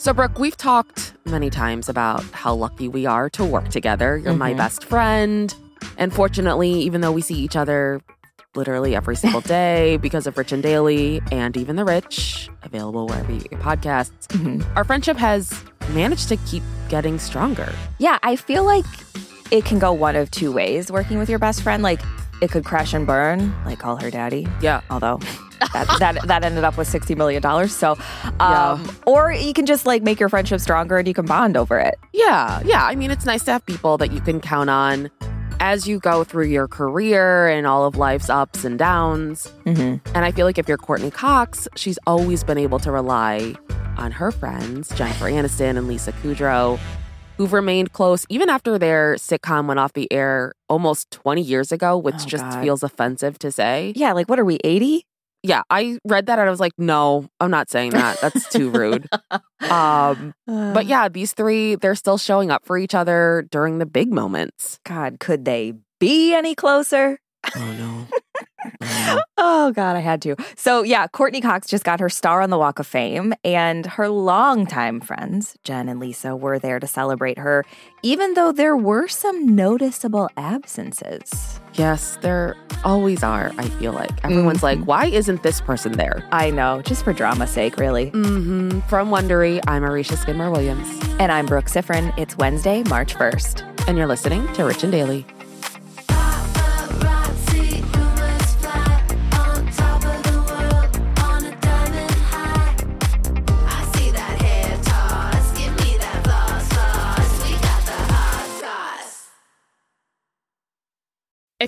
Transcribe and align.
So, 0.00 0.14
Brooke, 0.14 0.38
we've 0.38 0.56
talked 0.56 1.12
many 1.26 1.50
times 1.50 1.90
about 1.90 2.24
how 2.32 2.54
lucky 2.54 2.88
we 2.88 3.04
are 3.04 3.28
to 3.28 3.44
work 3.44 3.68
together. 3.68 4.16
You're 4.16 4.32
my 4.32 4.52
mm-hmm. 4.52 4.56
best 4.56 4.84
friend. 4.84 5.54
And 5.98 6.10
fortunately, 6.10 6.70
even 6.70 7.02
though 7.02 7.12
we 7.12 7.20
see 7.20 7.34
each 7.34 7.54
other 7.54 8.00
literally 8.54 8.96
every 8.96 9.14
single 9.14 9.40
day 9.42 9.98
because 9.98 10.26
of 10.26 10.38
Rich 10.38 10.52
and 10.52 10.62
Daily 10.62 11.20
and 11.30 11.54
even 11.54 11.76
The 11.76 11.84
Rich, 11.84 12.48
available 12.62 13.08
wherever 13.08 13.30
you 13.30 13.40
get 13.40 13.60
podcasts, 13.60 14.26
mm-hmm. 14.28 14.62
our 14.74 14.84
friendship 14.84 15.18
has 15.18 15.52
managed 15.90 16.30
to 16.30 16.38
keep 16.38 16.62
getting 16.88 17.18
stronger. 17.18 17.70
Yeah, 17.98 18.18
I 18.22 18.36
feel 18.36 18.64
like 18.64 18.86
it 19.50 19.66
can 19.66 19.78
go 19.78 19.92
one 19.92 20.16
of 20.16 20.30
two 20.30 20.50
ways 20.50 20.90
working 20.90 21.18
with 21.18 21.28
your 21.28 21.38
best 21.38 21.60
friend. 21.60 21.82
Like 21.82 22.00
it 22.40 22.50
could 22.50 22.64
crash 22.64 22.94
and 22.94 23.06
burn, 23.06 23.52
like 23.66 23.80
call 23.80 23.96
her 23.96 24.10
daddy. 24.10 24.48
Yeah. 24.62 24.80
Although 24.88 25.20
that 25.72 25.86
that, 25.98 26.26
that 26.26 26.44
ended 26.44 26.64
up 26.64 26.76
with 26.76 26.88
sixty 26.88 27.14
million 27.14 27.42
dollars. 27.42 27.74
So, 27.74 27.92
um, 28.38 28.82
Yeah. 28.84 28.86
or 29.06 29.32
you 29.32 29.52
can 29.52 29.66
just 29.66 29.86
like 29.86 30.02
make 30.02 30.18
your 30.20 30.28
friendship 30.28 30.60
stronger 30.60 30.98
and 30.98 31.06
you 31.08 31.14
can 31.14 31.26
bond 31.26 31.56
over 31.56 31.78
it. 31.78 31.94
Yeah, 32.12 32.60
yeah. 32.64 32.84
I 32.84 32.94
mean, 32.94 33.10
it's 33.10 33.24
nice 33.26 33.44
to 33.44 33.52
have 33.52 33.64
people 33.66 33.98
that 33.98 34.12
you 34.12 34.20
can 34.20 34.40
count 34.40 34.70
on 34.70 35.10
as 35.62 35.86
you 35.86 35.98
go 36.00 36.24
through 36.24 36.46
your 36.46 36.66
career 36.66 37.46
and 37.48 37.66
all 37.66 37.84
of 37.84 37.96
life's 37.96 38.30
ups 38.30 38.64
and 38.64 38.78
downs. 38.78 39.52
Mm-hmm. 39.66 39.96
And 40.14 40.24
I 40.24 40.32
feel 40.32 40.46
like 40.46 40.56
if 40.58 40.66
you're 40.68 40.78
Courteney 40.78 41.10
Cox, 41.10 41.68
she's 41.76 41.98
always 42.06 42.42
been 42.42 42.56
able 42.58 42.78
to 42.78 42.90
rely 42.90 43.54
on 43.98 44.10
her 44.12 44.30
friends, 44.32 44.88
Jennifer 44.96 45.26
Aniston 45.26 45.76
and 45.76 45.86
Lisa 45.86 46.12
Kudrow, 46.12 46.78
who've 47.36 47.52
remained 47.52 47.92
close 47.92 48.24
even 48.30 48.48
after 48.48 48.78
their 48.78 49.16
sitcom 49.16 49.66
went 49.66 49.78
off 49.78 49.92
the 49.92 50.10
air 50.10 50.54
almost 50.70 51.10
20 51.10 51.42
years 51.42 51.72
ago, 51.72 51.98
which 51.98 52.14
Oh, 52.20 52.26
just 52.26 52.44
God. 52.44 52.62
feels 52.62 52.82
offensive 52.82 53.38
to 53.40 53.52
say. 53.52 53.92
Yeah, 53.96 54.12
like 54.12 54.30
what 54.30 54.38
are 54.38 54.44
we 54.46 54.56
eighty? 54.64 55.04
Yeah, 55.42 55.62
I 55.70 55.98
read 56.04 56.26
that 56.26 56.38
and 56.38 56.46
I 56.46 56.50
was 56.50 56.60
like, 56.60 56.72
no, 56.76 57.26
I'm 57.40 57.50
not 57.50 57.70
saying 57.70 57.92
that. 57.92 58.20
That's 58.20 58.48
too 58.48 58.70
rude. 58.70 59.08
Um, 59.68 60.34
but 60.46 60.86
yeah, 60.86 61.08
these 61.08 61.32
three, 61.32 61.76
they're 61.76 61.94
still 61.94 62.18
showing 62.18 62.50
up 62.50 62.64
for 62.64 62.76
each 62.76 62.94
other 62.94 63.46
during 63.50 63.78
the 63.78 63.86
big 63.86 64.12
moments. 64.12 64.78
God, 64.84 65.18
could 65.18 65.44
they 65.44 65.74
be 65.98 66.34
any 66.34 66.54
closer? 66.54 67.18
Oh, 67.56 67.72
no. 67.72 68.06
Oh 69.42 69.72
God, 69.72 69.96
I 69.96 70.00
had 70.00 70.20
to. 70.22 70.36
So 70.54 70.82
yeah, 70.82 71.06
Courteney 71.06 71.40
Cox 71.40 71.66
just 71.66 71.82
got 71.82 71.98
her 72.00 72.10
star 72.10 72.42
on 72.42 72.50
the 72.50 72.58
Walk 72.58 72.78
of 72.78 72.86
Fame, 72.86 73.32
and 73.42 73.86
her 73.86 74.08
longtime 74.10 75.00
friends, 75.00 75.56
Jen 75.64 75.88
and 75.88 75.98
Lisa, 75.98 76.36
were 76.36 76.58
there 76.58 76.78
to 76.78 76.86
celebrate 76.86 77.38
her, 77.38 77.64
even 78.02 78.34
though 78.34 78.52
there 78.52 78.76
were 78.76 79.08
some 79.08 79.54
noticeable 79.56 80.28
absences. 80.36 81.58
Yes, 81.74 82.18
there 82.20 82.54
always 82.84 83.22
are, 83.22 83.50
I 83.56 83.68
feel 83.70 83.92
like. 83.92 84.10
Everyone's 84.24 84.62
like, 84.62 84.78
why 84.84 85.06
isn't 85.06 85.42
this 85.42 85.60
person 85.62 85.92
there? 85.92 86.22
I 86.32 86.50
know, 86.50 86.82
just 86.82 87.04
for 87.04 87.12
drama's 87.14 87.50
sake, 87.50 87.78
really. 87.78 88.10
hmm 88.10 88.80
From 88.88 89.08
Wondery, 89.10 89.60
I'm 89.66 89.82
Aricia 89.82 90.18
Skidmore 90.18 90.50
Williams, 90.50 90.86
And 91.18 91.32
I'm 91.32 91.46
Brooke 91.46 91.66
Siffrinn. 91.66 92.12
It's 92.18 92.36
Wednesday, 92.36 92.82
March 92.84 93.14
1st. 93.14 93.88
and 93.88 93.96
you're 93.96 94.06
listening 94.06 94.50
to 94.54 94.64
Rich 94.64 94.82
and 94.82 94.92
Daily. 94.92 95.24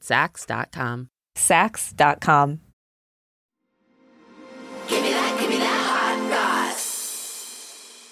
Saks.com. 0.00 1.08
Saks.com. 1.36 2.60
Give 4.88 5.02
me 5.02 5.10
that, 5.12 5.36
give 5.40 5.50
me 5.50 5.56
that 5.58 5.86
hot 5.86 6.30
sauce. 6.76 8.10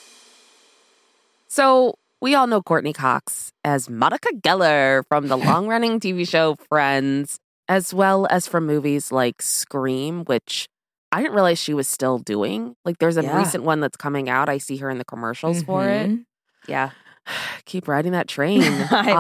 So 1.49 1.95
we 2.21 2.35
all 2.35 2.47
know 2.47 2.63
Courteney 2.63 2.93
Cox 2.93 3.51
as 3.65 3.91
Monica 3.91 4.31
Geller 4.37 5.03
from 5.09 5.29
the 5.29 5.37
long 5.39 5.69
running 5.69 6.01
TV 6.01 6.27
show 6.29 6.57
Friends, 6.69 7.39
as 7.69 7.93
well 7.93 8.27
as 8.31 8.47
from 8.47 8.67
movies 8.67 9.13
like 9.13 9.43
Scream, 9.43 10.25
which 10.25 10.67
I 11.13 11.21
didn't 11.21 11.35
realize 11.35 11.59
she 11.59 11.75
was 11.75 11.87
still 11.89 12.19
doing. 12.19 12.75
Like 12.85 12.99
there's 12.99 13.19
a 13.19 13.23
Yeah. 13.23 13.37
recent 13.37 13.65
one 13.65 13.81
that's 13.81 13.97
coming 13.99 14.31
out. 14.31 14.49
I 14.49 14.59
see 14.59 14.79
her 14.79 14.89
in 14.89 14.99
the 14.99 15.05
commercials 15.05 15.63
for 15.63 15.87
it. 15.87 16.09
Mhm. 16.11 16.25
Yeah. 16.67 16.91
Keep 17.65 17.89
riding 17.89 18.13
that 18.13 18.29
train. 18.29 18.63
I 18.91 19.03
mean, 19.07 19.17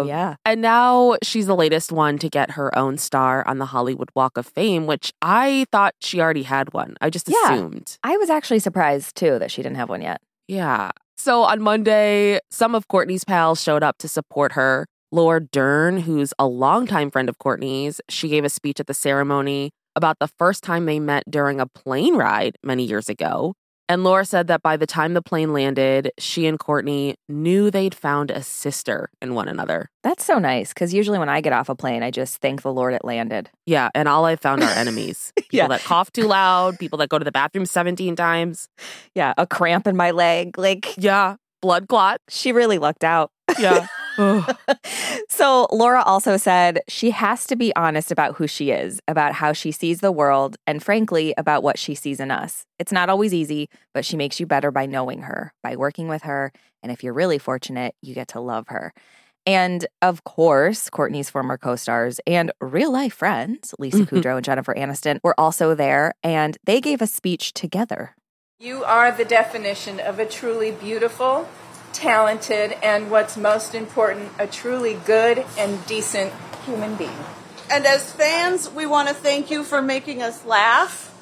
Um, 0.00 0.06
yeah. 0.08 0.34
And 0.44 0.60
now 0.60 1.16
she's 1.22 1.46
the 1.46 1.54
latest 1.56 1.92
one 1.92 2.18
to 2.18 2.28
get 2.28 2.52
her 2.52 2.76
own 2.76 2.98
star 2.98 3.46
on 3.46 3.58
the 3.58 3.66
Hollywood 3.66 4.10
Walk 4.14 4.36
of 4.36 4.46
Fame, 4.46 4.86
which 4.86 5.12
I 5.22 5.66
thought 5.70 5.94
she 6.00 6.20
already 6.20 6.42
had 6.42 6.72
one. 6.72 6.96
I 7.00 7.10
just 7.10 7.28
Yeah. 7.28 7.54
assumed. 7.54 7.98
I 8.02 8.16
was 8.16 8.30
actually 8.30 8.58
surprised 8.58 9.16
too 9.16 9.38
that 9.38 9.50
she 9.50 9.62
didn't 9.62 9.76
have 9.76 9.88
one 9.88 10.02
yet. 10.02 10.20
Yeah. 10.48 10.90
So 11.16 11.42
on 11.42 11.62
Monday, 11.62 12.40
some 12.50 12.74
of 12.74 12.88
Courteney's 12.88 13.24
pals 13.24 13.62
showed 13.62 13.82
up 13.82 13.98
to 13.98 14.08
support 14.08 14.52
her. 14.52 14.86
Laura 15.12 15.40
Dern, 15.40 16.00
who's 16.00 16.34
a 16.40 16.46
longtime 16.46 17.10
friend 17.12 17.28
of 17.28 17.38
Courteney's, 17.38 18.00
she 18.08 18.28
gave 18.28 18.44
a 18.44 18.48
speech 18.50 18.80
at 18.80 18.88
the 18.88 18.94
ceremony 18.94 19.70
about 19.94 20.18
the 20.18 20.26
first 20.26 20.64
time 20.64 20.86
they 20.86 20.98
met 20.98 21.22
during 21.30 21.60
a 21.60 21.66
plane 21.68 22.16
ride 22.16 22.56
many 22.64 22.84
years 22.84 23.08
ago. 23.08 23.54
And 23.88 24.02
Laura 24.02 24.24
said 24.24 24.46
that 24.46 24.62
by 24.62 24.78
the 24.78 24.86
time 24.86 25.12
the 25.12 25.20
plane 25.20 25.52
landed, 25.52 26.10
she 26.18 26.46
and 26.46 26.58
Courteney 26.58 27.16
knew 27.28 27.70
they'd 27.70 27.94
found 27.94 28.30
a 28.30 28.42
sister 28.42 29.10
in 29.20 29.34
one 29.34 29.46
another. 29.46 29.90
That's 30.02 30.24
so 30.24 30.38
nice 30.38 30.70
because 30.72 30.94
usually 30.94 31.18
when 31.18 31.28
I 31.28 31.42
get 31.42 31.52
off 31.52 31.68
a 31.68 31.74
plane, 31.74 32.02
I 32.02 32.10
just 32.10 32.38
thank 32.40 32.62
the 32.62 32.72
Lord 32.72 32.94
it 32.94 33.04
landed. 33.04 33.50
Yeah, 33.66 33.90
and 33.94 34.08
all 34.08 34.24
I've 34.24 34.40
found 34.40 34.62
are 34.62 34.70
enemies. 34.74 35.32
People 35.36 35.56
Yeah. 35.58 35.68
that 35.68 35.82
cough 35.82 36.10
too 36.12 36.26
loud, 36.26 36.78
people 36.78 36.96
that 36.98 37.10
go 37.10 37.18
to 37.18 37.24
the 37.26 37.32
bathroom 37.32 37.66
17 37.66 38.16
times. 38.16 38.68
Yeah, 39.14 39.34
a 39.36 39.46
cramp 39.46 39.86
in 39.86 39.96
my 39.96 40.12
leg. 40.12 40.56
Like, 40.56 40.94
Yeah, 40.96 41.36
blood 41.60 41.86
clot. 41.88 42.20
she 42.30 42.52
really 42.52 42.78
lucked 42.78 43.04
out. 43.04 43.30
Yeah. 43.58 43.86
Ugh. 44.18 44.56
so, 45.28 45.66
Laura 45.70 46.02
also 46.02 46.36
said 46.36 46.82
she 46.88 47.10
has 47.10 47.46
to 47.46 47.56
be 47.56 47.74
honest 47.76 48.10
about 48.10 48.36
who 48.36 48.46
she 48.46 48.70
is, 48.70 49.00
about 49.08 49.34
how 49.34 49.52
she 49.52 49.72
sees 49.72 50.00
the 50.00 50.12
world, 50.12 50.56
and 50.66 50.82
frankly, 50.82 51.34
about 51.36 51.62
what 51.62 51.78
she 51.78 51.94
sees 51.94 52.20
in 52.20 52.30
us. 52.30 52.66
It's 52.78 52.92
not 52.92 53.08
always 53.08 53.34
easy, 53.34 53.68
but 53.92 54.04
she 54.04 54.16
makes 54.16 54.38
you 54.40 54.46
better 54.46 54.70
by 54.70 54.86
knowing 54.86 55.22
her, 55.22 55.52
by 55.62 55.76
working 55.76 56.08
with 56.08 56.22
her. 56.22 56.52
And 56.82 56.92
if 56.92 57.02
you're 57.02 57.14
really 57.14 57.38
fortunate, 57.38 57.94
you 58.02 58.14
get 58.14 58.28
to 58.28 58.40
love 58.40 58.68
her. 58.68 58.92
And 59.46 59.86
of 60.00 60.24
course, 60.24 60.88
Courteney's 60.88 61.28
former 61.28 61.58
co 61.58 61.76
stars 61.76 62.18
and 62.26 62.50
real 62.60 62.90
life 62.90 63.14
friends, 63.14 63.74
Lisa 63.78 63.98
Mhm. 63.98 64.06
Kudrow 64.08 64.36
and 64.36 64.44
Jennifer 64.44 64.74
Aniston, 64.74 65.18
were 65.22 65.38
also 65.38 65.74
there, 65.74 66.14
and 66.22 66.56
they 66.64 66.80
gave 66.80 67.02
a 67.02 67.06
speech 67.06 67.52
together. 67.52 68.14
You 68.58 68.84
are 68.84 69.12
the 69.12 69.24
definition 69.24 70.00
of 70.00 70.18
a 70.18 70.24
truly 70.24 70.70
beautiful, 70.70 71.46
talented, 71.94 72.76
and 72.82 73.10
what's 73.10 73.36
most 73.36 73.74
important, 73.74 74.30
a 74.38 74.46
truly 74.46 74.94
good 75.06 75.46
and 75.56 75.86
decent 75.86 76.32
human 76.66 76.96
being. 76.96 77.16
And 77.70 77.86
as 77.86 78.12
fans, 78.12 78.70
we 78.70 78.84
want 78.84 79.08
to 79.08 79.14
thank 79.14 79.50
you 79.50 79.64
for 79.64 79.80
making 79.80 80.22
us 80.22 80.44
laugh, 80.44 81.14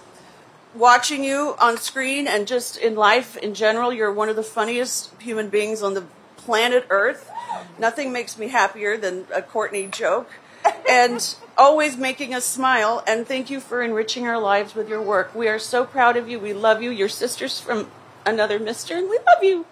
watching 0.74 1.22
you 1.22 1.54
on 1.60 1.76
screen 1.76 2.26
and 2.26 2.48
just 2.48 2.76
in 2.76 2.96
life 2.96 3.36
in 3.36 3.54
general. 3.54 3.92
You're 3.92 4.12
one 4.12 4.28
of 4.28 4.36
the 4.36 4.42
funniest 4.42 5.12
human 5.20 5.48
beings 5.50 5.82
on 5.82 5.94
the 5.94 6.04
planet 6.36 6.86
Earth. 6.90 7.30
Nothing 7.78 8.12
makes 8.12 8.36
me 8.36 8.48
happier 8.48 8.96
than 8.96 9.26
a 9.32 9.42
Courteney 9.42 9.86
joke. 9.86 10.30
And 10.88 11.34
always 11.56 11.96
making 11.96 12.34
us 12.34 12.44
smile. 12.44 13.02
And 13.06 13.26
thank 13.26 13.50
you 13.50 13.60
for 13.60 13.82
enriching 13.82 14.26
our 14.26 14.38
lives 14.38 14.74
with 14.74 14.88
your 14.88 15.00
work. 15.00 15.34
We 15.34 15.48
are 15.48 15.58
so 15.58 15.84
proud 15.84 16.16
of 16.16 16.28
you. 16.28 16.38
We 16.38 16.52
love 16.52 16.82
you. 16.82 16.90
Your 16.90 17.08
sister's 17.08 17.58
from 17.58 17.90
another 18.26 18.58
mister, 18.58 18.96
and 18.96 19.08
we 19.08 19.18
love 19.18 19.42
you. 19.42 19.66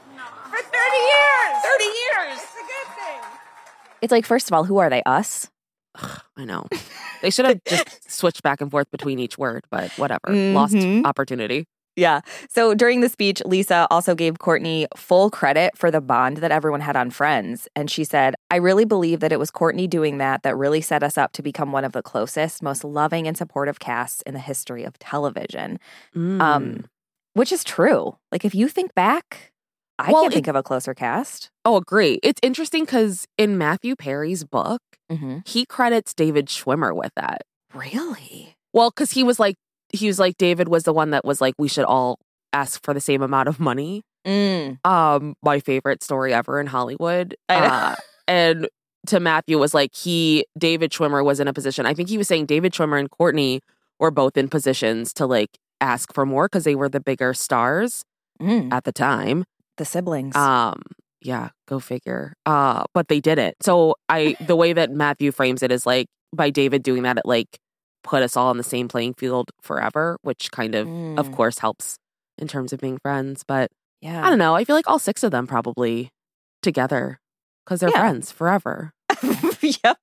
For 0.51 0.57
30 0.57 0.97
years! 0.97 1.65
30 1.65 1.85
years! 1.85 2.39
It's 2.43 2.55
a 2.55 2.67
good 2.67 2.95
thing. 2.97 3.21
It's 4.03 4.11
like, 4.13 4.27
first 4.27 4.49
of 4.49 4.55
all, 4.55 4.65
who 4.65 4.79
are 4.79 4.91
they? 4.91 5.03
Us? 5.05 5.49
I 6.37 6.45
know. 6.45 6.67
They 7.23 7.31
should 7.31 7.45
have 7.47 7.63
just 7.65 8.11
switched 8.11 8.43
back 8.43 8.61
and 8.61 8.71
forth 8.71 8.91
between 8.91 9.19
each 9.19 9.37
word, 9.37 9.65
but 9.71 9.91
whatever. 9.99 10.29
Lost 10.29 10.75
Mhm. 10.75 11.05
opportunity. 11.05 11.67
Yeah. 11.97 12.21
So 12.49 12.73
during 12.73 13.01
the 13.01 13.09
speech, 13.09 13.43
Lisa 13.45 13.87
also 13.91 14.15
gave 14.15 14.39
Courteney 14.39 14.87
full 14.97 15.29
credit 15.29 15.77
for 15.77 15.91
the 15.91 16.01
bond 16.01 16.39
that 16.39 16.53
everyone 16.53 16.81
had 16.81 16.97
on 16.97 17.11
Friends. 17.11 17.69
And 17.77 17.91
she 17.91 18.05
said, 18.05 18.37
I 18.51 18.57
really 18.57 18.85
believe 18.87 19.21
that 19.21 19.33
it 19.33 19.39
was 19.39 19.51
Courteney 19.51 19.87
doing 19.89 20.19
that 20.19 20.43
that 20.45 20.57
really 20.57 20.81
set 20.81 21.03
us 21.03 21.19
up 21.19 21.33
to 21.33 21.43
become 21.43 21.73
one 21.73 21.85
of 21.85 21.93
the 21.93 22.01
closest, 22.03 22.63
most 22.63 22.85
loving, 22.85 23.27
and 23.27 23.37
supportive 23.37 23.81
casts 23.81 24.23
in 24.23 24.33
the 24.33 24.41
history 24.41 24.85
of 24.85 24.99
television. 25.01 25.79
Mm. 26.17 26.41
Um, 26.41 26.85
which 27.35 27.53
is 27.53 27.65
true. 27.65 28.17
Like, 28.33 28.45
if 28.45 28.55
you 28.55 28.69
think 28.69 28.95
back, 28.95 29.53
I 30.01 30.13
Well, 30.13 30.23
can't 30.23 30.33
it- 30.33 30.37
think 30.37 30.49
of 30.49 30.57
a 30.57 30.63
closer 30.63 30.95
cast. 30.95 31.51
oh, 31.65 31.77
agree. 31.77 32.19
It's 32.23 32.41
interesting 32.43 32.85
because 32.85 33.27
in 33.39 33.59
Matthew 33.59 33.97
Perry's 33.97 34.45
book, 34.45 34.81
Mm-hmm. 35.11 35.39
he 35.45 35.67
credits 35.67 36.15
David 36.15 36.47
Schwimmer 36.47 36.95
with 36.95 37.11
that. 37.17 37.43
Really? 37.75 38.55
Well, 38.73 38.91
because 38.91 39.11
he 39.11 39.25
was 39.25 39.41
like, 39.41 39.57
he 39.93 40.07
was 40.07 40.21
like, 40.21 40.37
David 40.39 40.69
was 40.69 40.85
the 40.85 40.93
one 40.93 41.11
that 41.11 41.25
was 41.25 41.41
like, 41.41 41.55
we 41.59 41.67
should 41.69 41.85
all 41.85 42.19
ask 42.53 42.83
for 42.85 42.95
the 42.95 43.01
same 43.01 43.21
amount 43.23 43.49
of 43.49 43.59
money. 43.59 44.03
Mm. 44.27 44.79
Um, 44.87 45.35
my 45.43 45.59
favorite 45.61 46.03
story 46.05 46.33
ever 46.33 46.61
in 46.61 46.67
Hollywood. 46.69 47.35
Uh, 47.49 47.97
and 48.29 48.69
to 49.09 49.19
Matthew 49.19 49.59
was 49.59 49.75
like 49.75 49.95
he 49.97 50.45
David 50.59 50.93
Schwimmer 50.93 51.25
was 51.25 51.41
in 51.41 51.49
a 51.49 51.53
position. 51.53 51.87
I 51.87 51.95
think 51.95 52.09
he 52.09 52.19
was 52.19 52.29
saying 52.29 52.47
David 52.47 52.73
Schwimmer 52.73 53.01
and 53.01 53.11
Courteney 53.11 53.61
were 53.99 54.11
both 54.13 54.37
in 54.37 54.49
positions 54.49 55.13
to 55.15 55.27
like 55.27 55.51
ask 55.81 56.13
for 56.15 56.25
more 56.27 56.47
because 56.47 56.65
they 56.65 56.75
were 56.77 56.89
the 56.89 57.01
bigger 57.01 57.35
stars 57.35 58.05
Mm. 58.41 58.73
at 58.73 58.85
the 58.85 58.93
time. 58.93 59.45
The 59.77 59.85
siblings. 59.85 60.37
Um, 60.37 60.83
yeah, 61.23 61.51
go 61.69 61.79
figure. 61.81 62.35
Uh, 62.47 62.85
but 62.95 63.09
they 63.09 63.21
did 63.21 63.39
it. 63.39 63.57
So 63.63 63.97
I 64.09 64.37
the 64.41 64.57
way 64.57 64.73
that 64.73 64.91
Matthew 64.91 65.33
frames 65.33 65.63
it 65.63 65.71
is 65.73 65.87
like 65.87 66.07
by 66.35 66.51
David 66.51 66.83
doing 66.83 67.03
that, 67.05 67.19
it 67.19 67.27
like 67.27 67.59
put 68.03 68.23
us 68.23 68.37
all 68.37 68.49
on 68.49 68.57
the 68.57 68.63
same 68.63 68.89
playing 68.89 69.15
field 69.15 69.51
forever, 69.63 70.17
which 70.23 70.51
kind 70.51 70.75
of 70.75 70.87
of 70.87 71.29
Mm. 71.29 71.35
course 71.35 71.59
helps 71.59 71.97
in 72.39 72.49
terms 72.49 72.73
of 72.73 72.81
being 72.81 72.99
friends. 73.03 73.45
But 73.47 73.71
yeah. 74.01 74.25
I 74.27 74.31
don't 74.31 74.39
know. 74.39 74.55
I 74.55 74.65
feel 74.65 74.77
like 74.77 74.89
all 74.89 74.99
six 74.99 75.23
of 75.23 75.31
them 75.31 75.47
probably 75.47 76.11
together 76.63 77.19
because 77.65 77.81
they're 77.81 77.91
Yeah. 77.91 78.01
friends 78.01 78.33
forever. 78.33 78.93
yep. 79.85 79.99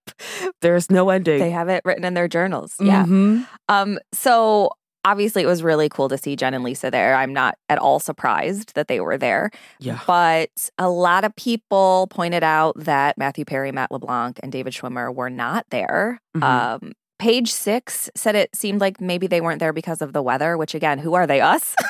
There's 0.61 0.91
no 0.91 1.09
ending. 1.09 1.39
They 1.39 1.49
have 1.51 1.69
it 1.69 1.81
written 1.83 2.03
in 2.03 2.13
their 2.13 2.27
journals. 2.27 2.75
Yeah. 2.79 3.05
Mhm. 3.05 3.47
Um, 3.69 3.97
so 4.13 4.71
obviously 5.07 5.41
it 5.41 5.45
was 5.45 5.63
really 5.63 5.87
cool 5.89 6.09
to 6.09 6.17
see 6.17 6.35
Jen 6.35 6.53
and 6.53 6.63
Lisa 6.63 6.91
there. 6.91 7.15
I'm 7.15 7.31
not 7.33 7.55
at 7.69 7.77
all 7.79 7.99
surprised 7.99 8.75
that 8.75 8.87
they 8.87 8.99
were 8.99 9.17
there. 9.17 9.49
Yeah. 9.79 9.99
But 10.05 10.49
a 10.77 10.89
lot 10.89 11.23
of 11.23 11.35
people 11.35 12.07
pointed 12.09 12.43
out 12.43 12.75
that 12.77 13.17
Matthew 13.17 13.45
Perry, 13.45 13.71
Matt 13.71 13.89
LeBlanc, 13.91 14.39
and 14.43 14.51
David 14.51 14.73
Schwimmer 14.73 15.13
were 15.13 15.29
not 15.29 15.65
there. 15.69 16.19
Mhm. 16.35 16.43
Um, 16.43 16.91
page 17.19 17.51
six 17.51 18.09
said 18.15 18.35
it 18.35 18.55
seemed 18.55 18.81
like 18.81 18.99
maybe 19.01 19.27
they 19.27 19.41
weren't 19.41 19.59
there 19.59 19.73
because 19.73 20.01
of 20.01 20.13
the 20.13 20.21
weather, 20.21 20.57
which 20.57 20.75
again, 20.75 20.99
who 20.99 21.13
are 21.13 21.25
they? 21.25 21.41
Us? 21.41 21.73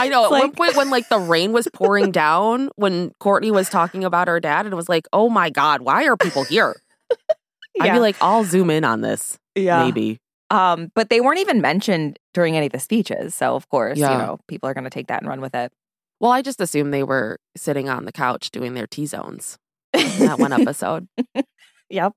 I 0.00 0.08
know. 0.08 0.24
At 0.24 0.32
It's 0.32 0.40
one 0.42 0.52
point, 0.52 0.76
when 0.76 0.90
like 0.90 1.08
the 1.08 1.18
rain 1.18 1.52
was 1.52 1.68
pouring 1.72 2.10
down, 2.24 2.70
when 2.76 3.12
Courteney 3.20 3.50
was 3.50 3.68
talking 3.68 4.04
about 4.04 4.26
her 4.28 4.40
dad, 4.40 4.66
and 4.66 4.72
it 4.72 4.76
was 4.76 4.88
like, 4.88 5.06
"Oh 5.12 5.28
my 5.28 5.50
god, 5.50 5.82
why 5.82 6.04
are 6.06 6.16
people 6.16 6.44
here?" 6.44 6.74
I'd 7.80 7.92
be 7.92 8.00
like, 8.00 8.16
"I'll 8.20 8.44
zoom 8.44 8.70
in 8.70 8.84
on 8.84 9.00
this, 9.02 9.38
Yeah, 9.54 9.84
maybe." 9.84 10.18
Um, 10.52 10.92
but 10.94 11.08
they 11.08 11.20
weren't 11.20 11.38
even 11.40 11.60
mentioned 11.60 12.18
during 12.34 12.56
any 12.56 12.66
of 12.66 12.72
the 12.72 12.78
speeches. 12.78 13.34
So 13.34 13.56
of 13.56 13.68
course, 13.70 13.98
Yeah. 13.98 14.12
you 14.12 14.18
know, 14.18 14.38
people 14.48 14.68
are 14.68 14.74
going 14.74 14.84
to 14.84 14.90
take 14.90 15.06
that 15.08 15.22
and 15.22 15.28
run 15.28 15.40
with 15.40 15.54
it. 15.54 15.72
Well, 16.20 16.30
I 16.30 16.42
just 16.42 16.60
assumed 16.60 16.92
they 16.92 17.02
were 17.04 17.38
sitting 17.56 17.88
on 17.88 18.04
the 18.04 18.12
couch 18.12 18.50
doing 18.50 18.74
their 18.74 18.86
T 18.86 19.06
zones. 19.06 19.58
That 19.92 20.38
one 20.38 20.52
episode. 20.60 21.08
Yep. 21.90 22.12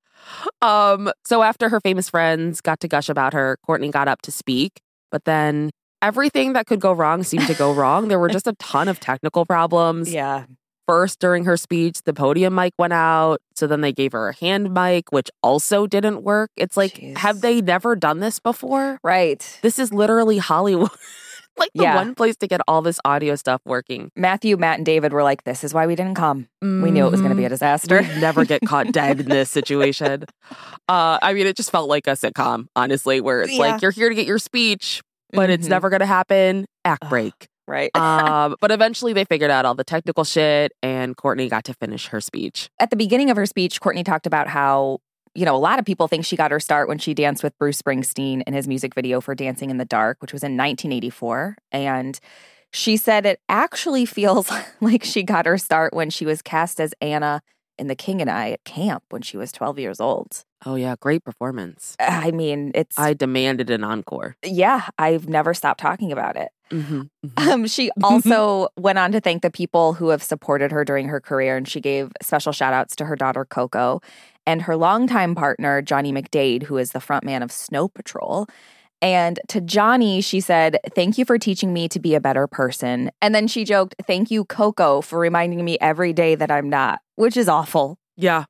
Um, 0.61 1.11
so 1.25 1.43
after 1.43 1.69
her 1.69 1.79
famous 1.81 2.09
friends 2.09 2.61
got 2.61 2.79
to 2.81 2.87
gush 2.87 3.09
about 3.09 3.33
her, 3.33 3.57
Courteney 3.65 3.89
got 3.89 4.07
up 4.07 4.21
to 4.23 4.31
speak, 4.31 4.79
but 5.11 5.25
then 5.25 5.71
everything 6.01 6.53
that 6.53 6.67
could 6.67 6.79
go 6.79 6.91
wrong 6.93 7.23
seemed 7.23 7.47
to 7.47 7.53
go 7.55 7.73
wrong. 7.73 8.07
There 8.09 8.19
were 8.19 8.29
just 8.29 8.47
a 8.47 8.53
ton 8.59 8.87
of 8.87 8.99
technical 8.99 9.45
problems. 9.45 10.13
Yeah. 10.13 10.45
First, 10.87 11.19
during 11.19 11.45
her 11.45 11.57
speech, 11.57 12.03
the 12.03 12.13
podium 12.13 12.53
mic 12.55 12.73
went 12.77 12.93
out. 12.93 13.39
So 13.55 13.65
then 13.67 13.81
they 13.81 13.91
gave 13.91 14.11
her 14.11 14.29
a 14.29 14.35
hand 14.35 14.73
mic, 14.73 15.11
which 15.11 15.29
also 15.41 15.87
didn't 15.87 16.23
work. 16.23 16.51
It's 16.55 16.77
like, 16.77 16.93
Jeez. 16.95 17.17
have 17.17 17.41
they 17.41 17.61
never 17.61 17.95
done 17.95 18.19
this 18.19 18.39
before? 18.39 18.99
Right. 19.03 19.59
This 19.63 19.79
is 19.79 19.91
literally 19.93 20.37
Hollywood. 20.37 20.89
like 21.57 21.69
the 21.73 21.83
Yeah. 21.83 21.95
one 21.95 22.13
place 22.15 22.35
to 22.37 22.47
get 22.47 22.59
all 22.67 22.81
this 22.81 22.99
audio 23.05 23.35
stuff 23.35 23.61
working. 23.65 24.11
Matthew, 24.15 24.57
Matt, 24.57 24.77
and 24.77 24.85
David 24.85 25.13
were 25.13 25.23
like, 25.23 25.45
"This 25.45 25.63
is 25.63 25.73
why 25.73 25.87
we 25.87 25.95
didn't 25.95 26.15
come. 26.15 26.49
We 26.61 26.91
knew 26.91 27.07
it 27.07 27.11
was 27.11 27.21
going 27.21 27.31
to 27.31 27.37
be 27.37 27.45
a 27.45 27.49
disaster." 27.49 28.01
We'd 28.01 28.19
never 28.21 28.43
get 28.43 28.61
caught 28.67 28.91
dead 28.91 29.21
in 29.21 29.29
this 29.29 29.49
situation. 29.59 30.25
Uh, 30.89 31.17
I 31.21 31.33
mean, 31.33 31.47
it 31.47 31.55
just 31.55 31.71
felt 31.71 31.87
like 31.89 32.07
a 32.07 32.11
sitcom, 32.11 32.67
honestly, 32.75 33.21
where 33.21 33.41
it's 33.43 33.53
Yeah. 33.53 33.59
like 33.59 33.81
you're 33.81 33.91
here 33.91 34.09
to 34.09 34.15
get 34.15 34.27
your 34.27 34.37
speech, 34.37 35.01
but 35.31 35.49
it's 35.49 35.65
Mhm. 35.67 35.69
never 35.69 35.89
going 35.89 36.01
to 36.01 36.05
happen. 36.05 36.65
Act 36.83 37.09
break. 37.09 37.47
Right. 37.67 37.89
um, 37.95 38.55
but 38.61 38.71
eventually 38.71 39.13
they 39.13 39.25
figured 39.25 39.51
out 39.51 39.65
all 39.65 39.75
the 39.75 39.83
technical 39.83 40.23
shit, 40.23 40.71
and 40.83 41.15
Courteney 41.17 41.49
got 41.49 41.63
to 41.65 41.73
finish 41.73 42.07
her 42.07 42.21
speech. 42.21 42.69
At 42.79 42.89
the 42.89 42.95
beginning 42.95 43.29
of 43.29 43.37
her 43.37 43.45
speech, 43.45 43.81
Courteney 43.81 44.03
talked 44.03 44.27
about 44.27 44.47
how 44.47 44.99
you 45.33 45.45
know 45.45 45.55
a 45.55 45.57
lot 45.57 45.79
of 45.79 45.85
people 45.85 46.07
think 46.07 46.25
she 46.25 46.35
got 46.35 46.51
her 46.51 46.59
start 46.59 46.87
when 46.87 46.97
she 46.97 47.13
danced 47.13 47.43
with 47.43 47.57
Bruce 47.57 47.81
Springsteen 47.81 48.43
in 48.45 48.53
his 48.53 48.67
music 48.67 48.93
video 48.93 49.21
for 49.21 49.35
"Dancing 49.35 49.69
in 49.69 49.77
the 49.77 49.85
Dark," 49.85 50.17
which 50.21 50.33
was 50.33 50.43
in 50.43 50.57
1984, 50.57 51.57
and. 51.71 52.19
She 52.71 52.97
said 52.97 53.25
it 53.25 53.39
actually 53.47 54.05
feels 54.05 54.51
like 54.81 55.01
she 55.05 55.23
got 55.23 55.45
her 55.45 55.57
start 55.57 55.93
when 55.93 56.09
she 56.09 56.25
was 56.25 56.41
cast 56.41 56.81
as 56.81 56.93
Anna 56.99 57.41
in 57.77 57.87
The 57.87 57.95
King 57.95 58.21
and 58.21 58.29
I 58.29 58.51
at 58.51 58.63
camp 58.63 59.03
when 59.09 59.21
she 59.21 59.37
was 59.37 59.51
12 59.51 59.79
years 59.79 59.99
old. 59.99 60.43
Oh 60.65 60.75
yeah, 60.75 60.95
great 60.99 61.23
performance. 61.23 61.95
I 61.99 62.31
mean, 62.31 62.71
it's 62.73 62.97
I 62.97 63.13
demanded 63.13 63.69
an 63.69 63.83
encore. 63.83 64.35
yeah, 64.43 64.87
I've 64.97 65.29
never 65.29 65.53
stopped 65.53 65.79
talking 65.79 66.11
about 66.11 66.35
it. 66.37 66.49
Mm-hmm. 66.71 67.01
Um, 67.37 67.67
she 67.67 67.91
also 68.03 68.69
went 68.77 68.97
on 68.97 69.11
to 69.11 69.19
thank 69.19 69.41
the 69.41 69.51
people 69.51 69.93
who 69.93 70.09
have 70.09 70.23
supported 70.23 70.71
her 70.71 70.83
during 70.85 71.07
her 71.09 71.19
career, 71.19 71.57
and 71.57 71.67
she 71.67 71.81
gave 71.81 72.11
special 72.21 72.51
shout 72.51 72.73
outs 72.73 72.95
to 72.97 73.05
her 73.05 73.15
daughter 73.15 73.45
Coco 73.45 74.01
and 74.47 74.61
her 74.63 74.75
longtime 74.75 75.35
partner, 75.35 75.81
Johnny 75.81 76.11
McDaid, 76.13 76.63
who 76.63 76.77
is 76.77 76.91
the 76.91 76.99
frontman 76.99 77.43
of 77.43 77.51
Snow 77.51 77.87
Patrol. 77.87 78.47
And 79.01 79.39
to 79.49 79.61
Johnny, 79.61 80.21
she 80.21 80.39
said, 80.39 80.77
Thank 80.95 81.17
you 81.17 81.25
for 81.25 81.37
teaching 81.37 81.73
me 81.73 81.87
to 81.89 81.99
be 81.99 82.15
a 82.15 82.21
better 82.21 82.47
person. 82.47 83.11
And 83.21 83.35
then 83.35 83.47
she 83.47 83.63
joked, 83.63 83.95
Thank 84.07 84.31
you, 84.31 84.45
Coco, 84.45 85.01
for 85.01 85.19
reminding 85.19 85.63
me 85.63 85.77
every 85.81 86.13
day 86.13 86.35
that 86.35 86.49
I'm 86.51 86.69
not, 86.69 86.99
which 87.15 87.37
is 87.37 87.47
awful. 87.49 87.97
Yeah. 88.17 88.45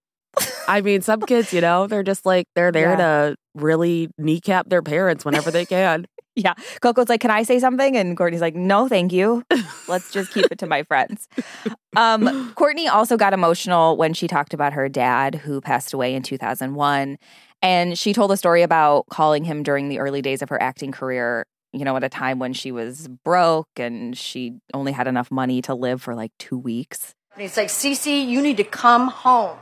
I 0.68 0.82
mean, 0.82 1.02
some 1.02 1.22
kids, 1.22 1.54
you 1.54 1.62
know, 1.62 1.88
they're 1.88 2.04
just 2.04 2.26
like, 2.26 2.46
they're 2.56 2.72
there 2.72 2.92
Yeah. 2.92 2.96
to 3.30 3.36
really 3.54 4.10
kneecap 4.18 4.68
their 4.70 4.82
parents 4.82 5.24
whenever 5.26 5.52
they 5.52 5.66
can. 5.66 6.06
Yeah. 6.38 6.54
Coco's 6.82 7.08
like, 7.08 7.22
Can 7.22 7.32
I 7.32 7.44
say 7.44 7.60
something? 7.60 7.96
And 7.96 8.18
Courteney's 8.18 8.42
like, 8.42 8.56
No, 8.56 8.90
thank 8.90 9.14
you. 9.14 9.42
Let's 9.88 10.12
just 10.12 10.34
keep 10.34 10.46
it 10.52 10.60
to 10.60 10.68
my 10.68 10.84
friends. 10.84 11.30
Um, 11.96 12.52
Courteney 12.56 12.90
also 12.90 13.16
got 13.16 13.32
emotional 13.32 13.96
when 13.96 14.14
she 14.14 14.28
talked 14.28 14.54
about 14.54 14.74
her 14.74 14.90
dad, 14.90 15.36
who 15.36 15.62
passed 15.62 15.94
away 15.94 16.14
in 16.14 16.24
2001. 16.24 17.18
And 17.66 17.98
she 17.98 18.14
told 18.14 18.32
a 18.32 18.38
story 18.38 18.62
about 18.62 19.08
calling 19.10 19.44
him 19.44 19.64
during 19.64 19.90
the 19.90 19.98
early 19.98 20.22
days 20.22 20.44
of 20.44 20.50
her 20.50 20.62
acting 20.62 20.92
career, 20.92 21.48
you 21.74 21.84
know, 21.84 21.98
at 21.98 22.04
a 22.04 22.10
time 22.10 22.38
when 22.38 22.54
she 22.54 22.72
was 22.72 23.08
broke 23.08 23.70
and 23.78 24.16
she 24.16 24.60
only 24.76 24.92
had 24.92 25.08
enough 25.08 25.32
money 25.32 25.64
to 25.64 25.74
live 25.74 26.00
for 26.00 26.14
like 26.14 26.32
two 26.38 26.60
weeks. 26.60 27.16
And 27.34 27.42
he's 27.42 27.58
like, 27.58 27.70
Cece, 27.70 28.28
you 28.28 28.44
need 28.44 28.58
to 28.58 28.64
come 28.64 29.08
home. 29.08 29.58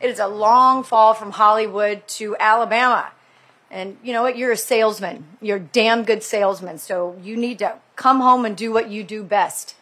It 0.00 0.08
is 0.08 0.18
a 0.18 0.26
long 0.26 0.82
fall 0.82 1.12
from 1.12 1.30
Hollywood 1.30 2.08
to 2.08 2.38
Alabama. 2.40 3.10
And 3.70 3.98
you 4.02 4.14
know 4.14 4.22
what? 4.22 4.38
You're 4.38 4.52
a 4.52 4.56
salesman. 4.56 5.26
You're 5.42 5.58
a 5.58 5.60
damn 5.60 6.04
good 6.04 6.22
salesman. 6.22 6.78
So 6.78 7.18
you 7.22 7.36
need 7.36 7.58
to 7.58 7.74
come 7.96 8.20
home 8.20 8.46
and 8.46 8.56
do 8.56 8.72
what 8.72 8.88
you 8.88 9.04
do 9.04 9.22
best 9.22 9.74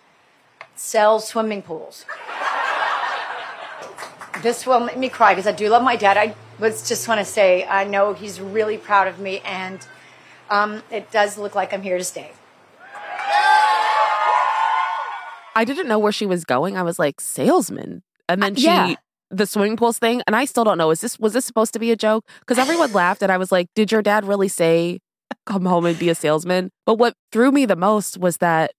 sell 0.74 1.20
swimming 1.20 1.62
pools. 1.62 2.04
this 4.42 4.66
will 4.66 4.80
make 4.80 4.96
me 4.96 5.08
cry 5.08 5.34
because 5.34 5.46
I 5.46 5.52
do 5.52 5.68
love 5.68 5.84
my 5.84 5.94
dad. 5.94 6.16
I 6.16 6.34
was 6.58 6.88
just 6.88 7.08
want 7.08 7.20
to 7.20 7.24
say, 7.24 7.64
I 7.64 7.84
know 7.84 8.12
he's 8.12 8.40
really 8.40 8.78
proud 8.78 9.08
of 9.08 9.18
me, 9.18 9.40
and 9.40 9.86
um, 10.50 10.82
it 10.90 11.10
does 11.10 11.38
look 11.38 11.54
like 11.54 11.72
I'm 11.72 11.82
here 11.82 11.98
to 11.98 12.04
stay. 12.04 12.32
I 15.56 15.64
didn't 15.64 15.86
know 15.86 15.98
where 15.98 16.12
she 16.12 16.26
was 16.26 16.44
going. 16.44 16.76
I 16.76 16.82
was 16.82 16.98
like, 16.98 17.20
salesman. 17.20 18.02
And 18.28 18.42
then 18.42 18.56
she, 18.56 18.64
yeah. 18.64 18.94
the 19.30 19.46
swimming 19.46 19.76
pools 19.76 19.98
thing. 19.98 20.20
And 20.26 20.34
I 20.34 20.46
still 20.46 20.64
don't 20.64 20.78
know. 20.78 20.90
Is 20.90 21.00
this, 21.00 21.16
was 21.20 21.32
this 21.32 21.44
supposed 21.44 21.72
to 21.74 21.78
be 21.78 21.92
a 21.92 21.96
joke? 21.96 22.26
Because 22.40 22.58
everyone 22.58 22.92
laughed 22.92 23.22
and 23.22 23.30
I 23.30 23.36
was 23.36 23.52
like, 23.52 23.68
did 23.76 23.92
your 23.92 24.02
dad 24.02 24.24
really 24.24 24.48
say 24.48 24.98
come 25.46 25.64
home 25.64 25.86
and 25.86 25.98
be 25.98 26.08
a 26.08 26.14
salesman. 26.14 26.70
But 26.86 26.94
what 26.94 27.14
threw 27.32 27.52
me 27.52 27.66
the 27.66 27.76
most 27.76 28.18
was 28.18 28.38
that 28.38 28.72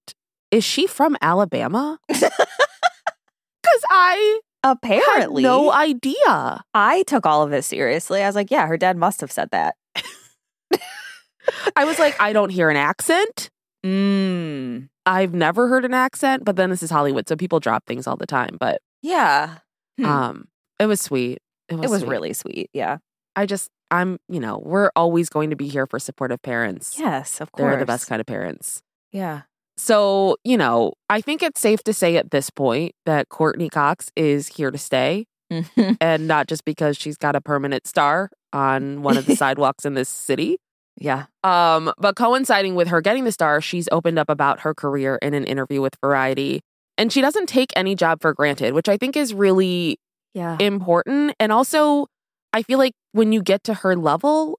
is 0.50 0.64
she 0.64 0.86
from 0.86 1.16
Alabama? 1.20 1.98
Because 2.08 3.84
I 3.90 4.40
Apparently, 4.62 5.42
had 5.42 5.48
no 5.48 5.72
idea. 5.72 6.64
I 6.74 7.04
took 7.06 7.24
all 7.26 7.42
of 7.42 7.50
this 7.50 7.66
seriously. 7.66 8.22
I 8.22 8.26
was 8.26 8.34
like, 8.34 8.50
yeah, 8.50 8.66
her 8.66 8.76
dad 8.76 8.96
must 8.96 9.20
have 9.20 9.30
said 9.30 9.50
that. 9.52 9.74
I 11.76 11.84
was 11.84 11.98
like, 11.98 12.20
I 12.20 12.32
don't 12.32 12.50
hear 12.50 12.70
an 12.70 12.76
accent. 12.76 13.50
Mm. 13.84 14.88
I've 15.04 15.34
never 15.34 15.68
heard 15.68 15.84
an 15.84 15.94
accent, 15.94 16.44
but 16.44 16.56
then 16.56 16.70
this 16.70 16.82
is 16.82 16.90
Hollywood, 16.90 17.28
so 17.28 17.36
people 17.36 17.60
drop 17.60 17.86
things 17.86 18.06
all 18.06 18.16
the 18.16 18.26
time. 18.26 18.56
But 18.58 18.80
Yeah. 19.02 19.58
Hmm. 19.98 20.04
um, 20.04 20.48
it 20.80 20.86
was 20.86 21.00
sweet. 21.00 21.38
It 21.68 21.76
was, 21.76 21.84
it 21.86 21.90
was 21.90 22.00
sweet. 22.00 22.10
really 22.10 22.32
sweet. 22.32 22.70
Yeah. 22.72 22.98
I 23.36 23.46
just, 23.46 23.70
I'm, 23.90 24.18
you 24.28 24.40
know, 24.40 24.58
we're 24.64 24.90
always 24.96 25.28
going 25.28 25.50
to 25.50 25.56
be 25.56 25.68
here 25.68 25.86
for 25.86 25.98
supportive 26.00 26.42
parents. 26.42 26.98
Yes, 26.98 27.40
of 27.40 27.52
course. 27.52 27.70
They're 27.70 27.78
the 27.78 27.86
best 27.86 28.08
kind 28.08 28.20
of 28.20 28.26
parents. 28.26 28.82
Yeah. 29.12 29.42
So, 29.76 30.36
you 30.44 30.56
know, 30.56 30.92
I 31.10 31.20
think 31.20 31.42
it's 31.42 31.60
safe 31.60 31.82
to 31.84 31.92
say 31.92 32.16
at 32.16 32.30
this 32.30 32.50
point 32.50 32.92
that 33.04 33.28
Courteney 33.28 33.68
Cox 33.68 34.10
is 34.16 34.48
here 34.48 34.70
to 34.70 34.78
stay 34.78 35.26
Mhm. 35.52 35.96
and 36.00 36.26
not 36.26 36.48
just 36.48 36.64
because 36.64 36.96
she's 36.96 37.16
got 37.16 37.36
a 37.36 37.40
permanent 37.40 37.86
star 37.86 38.30
on 38.52 39.02
one 39.02 39.16
of 39.16 39.26
the 39.26 39.36
sidewalks 39.36 39.84
in 39.84 39.94
this 39.94 40.08
city. 40.08 40.58
yeah. 40.98 41.26
Um, 41.44 41.92
but 41.98 42.16
coinciding 42.16 42.74
with 42.74 42.88
her 42.88 43.00
getting 43.02 43.24
the 43.24 43.32
star, 43.32 43.60
she's 43.60 43.86
opened 43.92 44.18
up 44.18 44.30
about 44.30 44.60
her 44.60 44.72
career 44.74 45.16
in 45.20 45.34
an 45.34 45.44
interview 45.44 45.82
with 45.82 45.94
Variety. 46.02 46.60
And 46.98 47.12
she 47.12 47.20
doesn't 47.20 47.46
take 47.50 47.70
any 47.76 47.94
job 47.94 48.22
for 48.22 48.32
granted, 48.32 48.72
which 48.72 48.88
I 48.88 48.96
think 48.96 49.14
is 49.16 49.34
really 49.34 49.98
Yeah. 50.32 50.56
important. 50.58 51.34
And 51.38 51.52
also, 51.52 52.06
I 52.54 52.62
feel 52.62 52.78
like 52.78 52.94
when 53.12 53.30
you 53.32 53.42
get 53.42 53.62
to 53.64 53.74
her 53.74 53.94
level, 53.94 54.58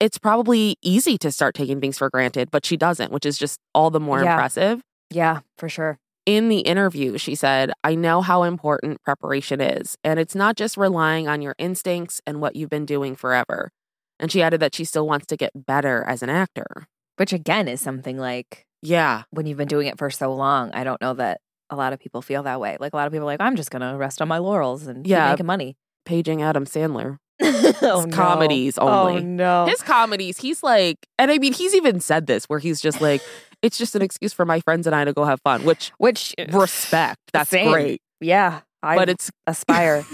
it's 0.00 0.18
probably 0.18 0.76
easy 0.82 1.16
to 1.18 1.30
start 1.32 1.54
taking 1.54 1.80
things 1.80 1.98
for 1.98 2.10
granted, 2.10 2.50
but 2.50 2.64
she 2.66 2.76
doesn't, 2.76 3.12
which 3.12 3.24
is 3.26 3.38
just 3.38 3.58
all 3.74 3.90
the 3.90 4.00
more 4.00 4.22
Yeah. 4.22 4.32
impressive. 4.32 4.80
yeah, 5.10 5.40
for 5.58 5.68
sure. 5.68 5.98
In 6.26 6.48
the 6.48 6.60
interview, 6.60 7.18
she 7.18 7.34
said, 7.34 7.70
I 7.84 7.94
know 7.94 8.22
how 8.22 8.42
important 8.44 9.02
preparation 9.02 9.60
is, 9.60 9.96
and 10.02 10.18
it's 10.18 10.34
not 10.34 10.56
just 10.56 10.76
relying 10.76 11.28
on 11.28 11.42
your 11.42 11.54
instincts 11.58 12.20
and 12.26 12.40
what 12.40 12.56
you've 12.56 12.70
been 12.70 12.86
doing 12.86 13.14
forever. 13.14 13.70
And 14.18 14.32
she 14.32 14.42
added 14.42 14.60
that 14.60 14.74
she 14.74 14.84
still 14.84 15.06
wants 15.06 15.26
to 15.26 15.36
get 15.36 15.50
better 15.54 16.02
as 16.08 16.22
an 16.22 16.30
actor. 16.30 16.86
Which 17.16 17.32
again 17.32 17.68
is 17.68 17.80
something 17.80 18.16
like 18.18 18.64
Yeah. 18.82 19.24
when 19.30 19.46
you've 19.46 19.58
been 19.58 19.68
doing 19.68 19.86
it 19.86 19.98
for 19.98 20.08
so 20.10 20.32
long, 20.34 20.70
I 20.72 20.82
don't 20.82 21.00
know 21.00 21.14
that 21.14 21.40
a 21.70 21.76
lot 21.76 21.92
of 21.92 22.00
people 22.00 22.22
feel 22.22 22.42
that 22.44 22.58
way. 22.60 22.76
Like 22.80 22.92
a 22.92 22.96
lot 22.96 23.06
of 23.06 23.12
people 23.12 23.24
are 23.28 23.32
like, 23.32 23.40
I'm 23.40 23.54
just 23.56 23.70
gonna 23.70 23.96
rest 23.96 24.20
on 24.22 24.28
my 24.28 24.38
laurels 24.38 24.86
and 24.86 25.06
Yeah. 25.06 25.26
keep 25.28 25.32
making 25.34 25.46
money. 25.46 25.76
Paging 26.06 26.42
Adam 26.42 26.64
Sandler. 26.64 27.18
oh, 27.82 28.06
comedies 28.12 28.78
only. 28.78 29.16
Oh 29.16 29.18
no. 29.18 29.66
His 29.66 29.82
comedies, 29.82 30.38
he's 30.38 30.62
like, 30.62 30.98
and 31.18 31.30
I 31.30 31.38
mean, 31.38 31.52
he's 31.52 31.74
even 31.74 32.00
said 32.00 32.26
this 32.26 32.44
where 32.44 32.58
he's 32.58 32.80
just 32.80 33.00
like, 33.00 33.22
it's 33.62 33.78
just 33.78 33.94
an 33.94 34.02
excuse 34.02 34.32
for 34.32 34.44
my 34.44 34.60
friends 34.60 34.86
and 34.86 34.94
I 34.94 35.04
to 35.04 35.12
go 35.12 35.24
have 35.24 35.40
fun, 35.42 35.64
which 35.64 35.92
Which 35.98 36.34
respect. 36.52 37.20
That's 37.32 37.50
Same. 37.50 37.70
great. 37.70 38.00
Yeah. 38.20 38.60
I 38.82 38.96
But 38.96 39.08
it's, 39.08 39.30
aspire. 39.46 40.04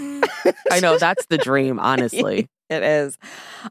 I 0.71 0.79
know 0.81 0.97
that's 0.97 1.25
the 1.27 1.37
dream, 1.37 1.79
honestly. 1.79 2.47
It 2.71 2.83
is. 2.83 3.17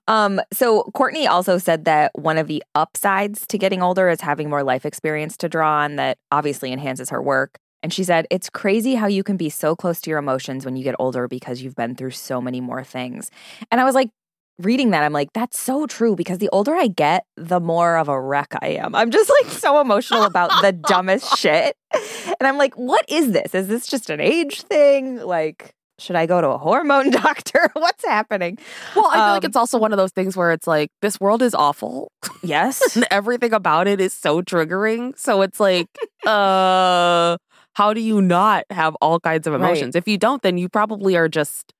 Um, 0.08 0.42
so 0.52 0.82
Courteney 0.92 1.26
also 1.26 1.56
said 1.56 1.86
that 1.86 2.10
one 2.14 2.36
of 2.36 2.48
the 2.48 2.62
upsides 2.74 3.46
to 3.46 3.56
getting 3.56 3.80
older 3.82 4.10
is 4.10 4.20
having 4.20 4.50
more 4.50 4.62
life 4.62 4.84
experience 4.84 5.38
to 5.38 5.48
draw 5.48 5.78
on 5.78 5.96
that 5.96 6.18
obviously 6.30 6.70
enhances 6.70 7.08
her 7.08 7.22
work. 7.22 7.56
And 7.82 7.92
she 7.92 8.04
said, 8.04 8.26
It's 8.30 8.50
crazy 8.50 8.94
how 8.94 9.06
you 9.06 9.22
can 9.22 9.36
be 9.36 9.48
so 9.50 9.74
close 9.74 10.00
to 10.02 10.10
your 10.10 10.18
emotions 10.18 10.64
when 10.64 10.76
you 10.76 10.84
get 10.84 10.94
older 10.98 11.28
because 11.28 11.62
you've 11.62 11.74
been 11.76 11.94
through 11.94 12.10
so 12.12 12.40
many 12.40 12.60
more 12.60 12.84
things. 12.84 13.30
And 13.70 13.80
I 13.80 13.84
was 13.84 13.94
like, 13.94 14.10
reading 14.58 14.90
that, 14.90 15.02
I'm 15.02 15.14
like, 15.14 15.32
that's 15.32 15.58
so 15.58 15.86
true 15.86 16.14
because 16.14 16.36
the 16.36 16.50
older 16.50 16.74
I 16.74 16.86
get, 16.88 17.24
the 17.38 17.60
more 17.60 17.96
of 17.96 18.08
a 18.08 18.20
wreck 18.20 18.54
I 18.60 18.68
am. 18.72 18.94
I'm 18.94 19.10
just 19.10 19.30
like 19.42 19.50
so 19.52 19.80
emotional 19.80 20.24
about 20.24 20.50
the 20.60 20.72
dumbest 20.88 21.38
shit. 21.38 21.74
And 21.94 22.46
I'm 22.46 22.58
like, 22.58 22.74
what 22.74 23.04
is 23.08 23.32
this? 23.32 23.54
Is 23.54 23.68
this 23.68 23.86
just 23.86 24.10
an 24.10 24.20
age 24.20 24.60
thing? 24.62 25.16
Like, 25.16 25.74
should 25.98 26.14
I 26.16 26.26
go 26.26 26.42
to 26.42 26.48
a 26.48 26.58
hormone 26.58 27.10
doctor? 27.22 27.70
What's 27.72 28.04
happening? 28.04 28.58
Well, 28.94 29.06
I 29.10 29.14
feel 29.14 29.20
like 29.32 29.44
Um, 29.44 29.48
it's 29.48 29.56
also 29.56 29.78
one 29.78 29.92
of 29.92 29.96
those 29.96 30.12
things 30.12 30.36
where 30.36 30.52
it's 30.52 30.66
like, 30.66 30.90
this 31.00 31.18
world 31.18 31.40
is 31.40 31.54
awful 31.54 32.12
Yes. 32.42 32.98
everything 33.10 33.54
about 33.54 33.88
it 33.88 33.98
is 33.98 34.12
so 34.12 34.42
triggering. 34.42 35.18
So 35.18 35.40
it's 35.40 35.58
like, 35.58 35.86
uh, 36.26 37.38
how 37.74 37.92
do 37.94 38.00
you 38.00 38.20
not 38.20 38.64
have 38.70 38.94
all 39.00 39.20
kinds 39.20 39.46
of 39.46 39.52
Right. 39.52 39.60
emotions? 39.60 39.94
If 39.96 40.06
you 40.08 40.18
don't, 40.18 40.42
then 40.42 40.58
you 40.58 40.68
probably 40.68 41.16
are 41.16 41.28
just 41.28 41.72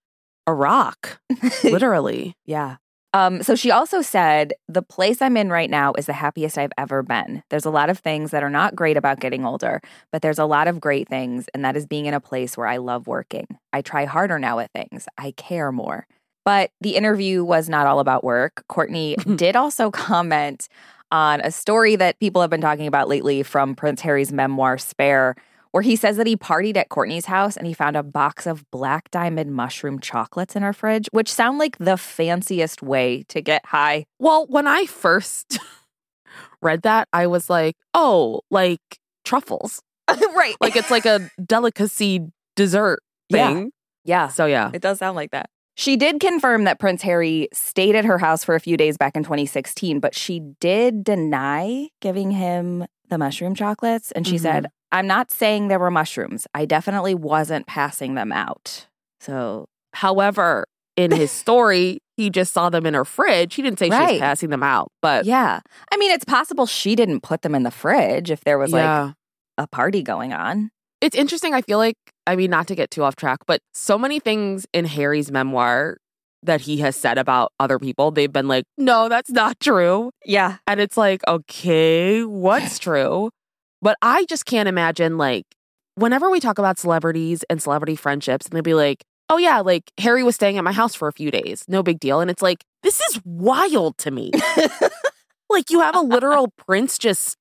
a 0.47 0.55
rock, 0.55 1.21
literally. 1.65 2.35
Yeah. 2.47 2.77
Um, 3.13 3.43
so 3.43 3.57
she 3.57 3.73
also 3.73 4.03
said, 4.03 4.53
the 4.69 4.83
place 4.83 5.21
I'm 5.21 5.37
in 5.37 5.51
right 5.51 5.69
now 5.69 5.93
is 5.99 6.07
the 6.07 6.13
happiest 6.13 6.57
I've 6.57 6.71
ever 6.79 7.03
been. 7.03 7.43
There's 7.51 7.65
a 7.65 7.71
lot 7.71 7.91
of 7.91 7.99
things 7.99 8.31
that 8.31 8.45
are 8.45 8.51
not 8.51 8.77
great 8.77 8.97
about 8.97 9.19
getting 9.19 9.45
older, 9.45 9.81
but 10.13 10.23
there's 10.23 10.39
a 10.39 10.45
lot 10.45 10.69
of 10.69 10.81
great 10.81 11.09
things, 11.09 11.47
and 11.53 11.65
that 11.65 11.77
is 11.77 11.87
being 11.87 12.07
in 12.07 12.15
a 12.15 12.21
place 12.21 12.57
where 12.57 12.69
I 12.69 12.77
love 12.77 13.09
working. 13.09 13.49
I 13.73 13.83
try 13.83 14.05
harder 14.05 14.39
now 14.39 14.61
at 14.61 14.71
things. 14.73 15.09
I 15.19 15.33
care 15.33 15.73
more. 15.73 16.07
But 16.45 16.71
the 16.81 16.95
interview 16.95 17.43
was 17.45 17.69
not 17.69 17.87
all 17.89 17.99
about 17.99 18.23
work. 18.23 18.65
Courteney 18.69 19.17
did 19.37 19.57
also 19.57 19.91
comment 19.91 20.69
on 21.11 21.41
a 21.41 21.51
story 21.51 21.97
that 21.97 22.19
people 22.21 22.41
have 22.41 22.51
been 22.51 22.61
talking 22.61 22.87
about 22.87 23.09
lately 23.09 23.43
from 23.43 23.75
Prince 23.75 24.01
Harry's 24.03 24.33
memoir, 24.33 24.79
Spare, 24.79 25.35
where 25.73 25.83
he 25.83 25.95
says 25.97 26.17
that 26.17 26.27
he 26.27 26.37
partied 26.37 26.77
at 26.77 26.89
Courteney's 26.89 27.27
house 27.27 27.57
and 27.57 27.67
he 27.67 27.73
found 27.75 27.97
a 27.97 28.03
box 28.03 28.47
of 28.47 28.69
black 28.71 29.11
diamond 29.11 29.55
mushroom 29.55 29.99
chocolates 30.01 30.57
in 30.57 30.63
her 30.63 30.73
fridge, 30.73 31.09
which 31.13 31.33
sound 31.33 31.59
like 31.59 31.79
the 31.79 31.97
fanciest 31.97 32.83
way 32.83 33.23
to 33.29 33.41
get 33.41 33.65
high. 33.67 34.05
Well, 34.19 34.47
when 34.49 34.67
I 34.67 34.87
first 34.87 35.59
read 36.63 36.83
that, 36.83 37.09
I 37.13 37.27
was 37.27 37.49
like, 37.51 37.77
oh, 37.95 38.41
like 38.51 38.81
truffles. 39.25 39.81
right. 40.09 40.57
Like 40.61 40.77
it's 40.77 40.91
like 40.91 41.07
a 41.07 41.31
delicacy 41.45 42.21
dessert 42.57 43.01
Yeah. 43.29 43.53
thing. 43.55 43.73
yeah, 44.05 44.29
So 44.29 44.47
yeah. 44.47 44.71
it 44.75 44.83
does 44.83 44.99
sound 44.99 45.17
like 45.17 45.31
that. 45.31 45.51
She 45.77 45.97
did 45.97 46.21
confirm 46.21 46.65
that 46.65 46.79
Prince 46.79 47.01
Harry 47.03 47.49
stayed 47.53 47.95
at 47.95 48.05
her 48.05 48.19
house 48.19 48.45
for 48.45 48.55
a 48.55 48.61
few 48.61 48.77
days 48.77 48.99
back 48.99 49.17
in 49.17 49.23
2016, 49.23 49.99
but 50.01 50.15
she 50.15 50.41
did 50.61 51.05
deny 51.05 51.89
giving 52.03 52.33
him 52.33 52.85
the 53.09 53.17
mushroom 53.17 53.55
chocolates. 53.55 54.11
And 54.13 54.27
she 54.27 54.35
Mhm. 54.37 54.41
said, 54.41 54.71
I'm 54.93 55.07
not 55.07 55.31
saying 55.31 55.69
there 55.69 55.79
were 55.79 55.91
mushrooms. 55.91 56.47
I 56.55 56.65
definitely 56.65 57.15
wasn't 57.15 57.67
passing 57.67 58.15
them 58.15 58.33
out. 58.33 58.87
So, 59.21 59.67
However, 59.93 60.67
in 60.97 61.11
his 61.11 61.31
story, 61.31 62.01
he 62.17 62.31
just 62.31 62.53
saw 62.53 62.71
them 62.71 62.87
in 62.87 62.95
her 62.95 63.05
fridge. 63.05 63.55
He 63.55 63.63
didn't 63.63 63.79
say 63.79 63.87
she 63.87 63.97
was 63.97 64.19
passing 64.19 64.51
them 64.51 64.63
out, 64.63 64.91
but 65.03 65.25
yeah. 65.25 65.61
I 65.93 65.97
mean, 65.97 66.11
it's 66.11 66.25
possible 66.25 66.67
she 66.67 66.95
didn't 66.95 67.21
put 67.23 67.43
them 67.43 67.55
in 67.55 67.63
the 67.63 67.71
fridge 67.71 68.31
if 68.31 68.45
there 68.45 68.59
was 68.59 68.73
like 68.73 69.15
a 69.59 69.67
party 69.67 70.03
going 70.03 70.33
on. 70.33 70.71
It's 71.01 71.17
interesting. 71.17 71.55
I 71.55 71.63
feel 71.63 71.79
like, 71.79 71.97
I 72.27 72.37
mean, 72.37 72.51
not 72.51 72.67
to 72.69 72.75
get 72.75 72.91
too 72.91 73.03
off 73.03 73.17
track, 73.17 73.39
but 73.47 73.61
so 73.73 73.97
many 73.97 74.21
things 74.21 74.67
in 74.75 74.85
Harry's 74.85 75.31
memoir 75.31 75.97
that 76.43 76.63
he 76.63 76.79
has 76.79 76.97
said 76.97 77.19
about 77.19 77.53
other 77.59 77.79
people, 77.79 78.11
they've 78.11 78.33
been 78.33 78.49
like, 78.49 78.65
no, 78.77 79.09
that's 79.09 79.31
not 79.31 79.61
true. 79.61 80.11
Yeah. 80.25 80.59
And 80.67 80.81
it's 80.81 80.97
like, 80.97 81.23
okay, 81.27 82.23
what's 82.25 82.79
true? 82.79 83.31
But 83.83 83.97
I 84.03 84.25
just 84.27 84.45
can't 84.47 84.69
imagine, 84.69 85.17
like, 85.19 85.45
whenever 85.95 86.31
we 86.31 86.41
talk 86.41 86.59
about 86.59 86.79
celebrities 86.79 87.45
and 87.49 87.63
celebrity 87.63 87.97
friendships, 87.97 88.47
and 88.47 88.53
they'll 88.53 88.63
be 88.63 88.75
like, 88.75 89.03
oh, 89.29 89.37
yeah, 89.39 89.61
like 89.61 89.91
Harry 89.99 90.23
was 90.23 90.35
staying 90.35 90.59
at 90.59 90.65
my 90.65 90.73
house 90.73 90.95
for 90.95 91.07
a 91.09 91.13
few 91.13 91.31
days. 91.31 91.65
No 91.69 91.83
big 91.83 92.01
deal. 92.01 92.21
And 92.21 92.31
it's 92.31 92.43
like, 92.43 92.65
this 92.83 93.01
is 93.01 93.21
wild 93.25 93.97
to 93.99 94.11
me. 94.11 94.33
like, 95.51 95.71
you 95.71 95.81
have 95.81 95.95
a 95.95 96.01
literal 96.01 96.49
prince 96.67 96.99
just 96.99 97.39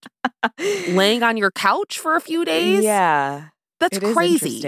laying 0.90 1.24
on 1.24 1.36
your 1.38 1.52
couch 1.52 1.98
for 2.00 2.16
a 2.16 2.22
few 2.22 2.46
days. 2.46 2.84
Yeah. 2.84 3.46
That's 3.80 3.98
crazy. 4.00 4.62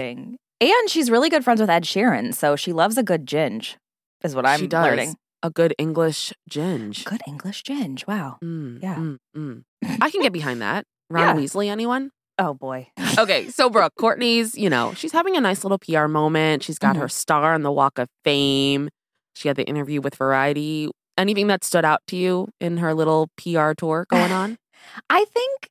And 0.60 0.88
she's 0.90 1.10
really 1.10 1.28
good 1.28 1.44
friends 1.44 1.60
with 1.60 1.68
Ed 1.70 1.84
Sheeran, 1.84 2.34
so 2.34 2.54
she 2.56 2.72
loves 2.72 2.96
a 2.96 3.02
good 3.02 3.26
ginge, 3.26 3.74
is 4.22 4.34
what 4.34 4.46
I'm 4.46 4.60
she 4.60 4.66
does. 4.68 4.84
learning. 4.86 5.16
A 5.42 5.50
good 5.50 5.74
English 5.76 6.32
ginge. 6.48 7.04
Good 7.04 7.20
English 7.26 7.64
ginge. 7.64 8.06
Wow. 8.06 8.38
Mm, 8.44 8.80
Yeah. 8.80 8.94
mm, 8.94 9.16
mm. 9.36 9.62
I 10.00 10.10
can 10.10 10.22
get 10.22 10.32
behind 10.32 10.62
that. 10.62 10.84
Ron 11.12 11.36
Yeah. 11.36 11.42
Weasley, 11.42 11.68
anyone? 11.68 12.10
Oh 12.38 12.54
boy. 12.54 12.88
Okay, 13.18 13.48
so 13.50 13.68
Brooke, 13.68 13.92
Courteney's, 13.98 14.56
you 14.56 14.70
know, 14.70 14.94
she's 14.94 15.12
having 15.12 15.36
a 15.36 15.40
nice 15.40 15.64
little 15.64 15.78
PR 15.78 16.06
moment. 16.08 16.62
She's 16.62 16.78
got 16.78 16.96
Mhm. 16.96 17.00
her 17.00 17.08
star 17.08 17.52
on 17.52 17.62
the 17.62 17.70
Walk 17.70 17.98
of 17.98 18.08
Fame. 18.24 18.88
She 19.34 19.48
had 19.48 19.56
the 19.58 19.64
interview 19.66 20.00
with 20.00 20.14
Variety. 20.14 20.88
Anything 21.18 21.46
that 21.48 21.62
stood 21.62 21.84
out 21.84 22.00
to 22.06 22.16
you 22.16 22.48
in 22.58 22.78
her 22.78 22.94
little 22.94 23.28
PR 23.36 23.72
tour 23.76 24.06
going 24.08 24.32
on? 24.32 24.56
I 25.10 25.26
think 25.26 25.68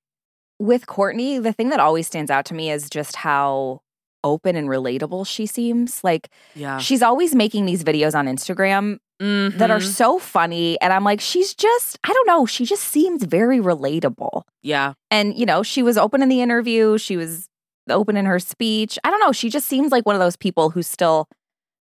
with 0.59 0.85
Courteney, 0.85 1.39
the 1.39 1.51
thing 1.51 1.69
that 1.69 1.79
always 1.79 2.05
stands 2.05 2.29
out 2.29 2.45
to 2.45 2.53
me 2.53 2.69
is 2.69 2.89
just 2.91 3.15
how 3.17 3.79
open 4.23 4.55
and 4.55 4.69
relatable 4.69 5.25
she 5.25 5.47
seems. 5.47 6.03
Like 6.03 6.29
Yeah. 6.53 6.77
she's 6.77 7.01
always 7.01 7.33
making 7.33 7.65
these 7.65 7.83
videos 7.83 8.13
on 8.13 8.27
Instagram 8.27 8.97
that 9.21 9.69
are 9.69 9.79
Mhm. 9.79 9.87
so 9.93 10.17
funny. 10.19 10.79
And 10.81 10.91
I'm 10.91 11.03
like, 11.03 11.21
she's 11.21 11.53
just, 11.53 11.99
I 12.03 12.11
don't 12.11 12.27
know, 12.27 12.45
she 12.47 12.65
just 12.65 12.83
seems 12.85 13.23
very 13.23 13.59
relatable. 13.59 14.41
yeah. 14.63 14.93
And, 15.11 15.37
you 15.37 15.45
know, 15.45 15.61
she 15.63 15.83
was 15.83 15.97
open 15.97 16.21
in 16.23 16.29
the 16.29 16.41
interview. 16.41 16.97
She 16.97 17.17
was 17.17 17.47
open 17.89 18.17
in 18.17 18.25
her 18.25 18.39
speech. 18.39 18.97
I 19.03 19.11
don't 19.11 19.19
know. 19.19 19.31
She 19.31 19.49
just 19.49 19.67
seems 19.67 19.91
like 19.91 20.05
one 20.05 20.15
of 20.15 20.19
those 20.21 20.35
people 20.35 20.69
who's 20.71 20.87
still 20.87 21.27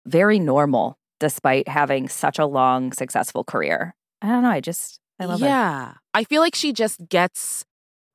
very 0.06 0.38
normal 0.38 0.96
despite 1.20 1.68
having 1.68 2.08
such 2.08 2.38
a 2.38 2.46
long, 2.46 2.92
successful 2.92 3.44
career. 3.44 3.94
I 4.22 4.28
don't 4.28 4.42
know. 4.42 4.50
I 4.50 4.60
just, 4.60 4.98
I 5.20 5.26
love 5.26 5.40
her. 5.40 5.46
yeah. 5.46 5.92
I 6.14 6.24
feel 6.24 6.40
like 6.40 6.54
she 6.54 6.72
just 6.72 7.08
gets 7.08 7.64